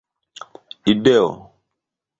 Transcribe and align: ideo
ideo 0.93 1.29